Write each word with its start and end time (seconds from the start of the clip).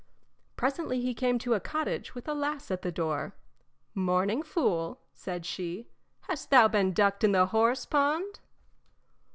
Presently 0.57 0.99
he 1.01 1.13
came 1.13 1.37
to 1.37 1.53
a 1.53 1.59
cottage 1.59 2.15
with 2.15 2.27
a 2.27 2.33
lass 2.33 2.71
at 2.71 2.81
the 2.81 2.91
door. 2.91 3.35
"Morning, 3.93 4.41
fool," 4.41 4.99
said 5.13 5.45
she; 5.45 5.89
"hast 6.21 6.49
thou 6.49 6.67
been 6.67 6.91
ducked 6.91 7.23
in 7.23 7.33
the 7.33 7.45
horse 7.45 7.85
pond?" 7.85 8.39